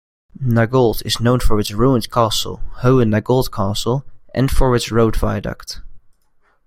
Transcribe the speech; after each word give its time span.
Nagold 0.41 1.05
is 1.05 1.19
known 1.19 1.41
for 1.41 1.59
its 1.59 1.69
ruined 1.69 2.09
castle, 2.09 2.59
Hohennagold 2.79 3.51
Castle, 3.51 4.03
and 4.33 4.49
for 4.49 4.75
its 4.75 4.91
road 4.91 5.15
viaduct. 5.15 5.81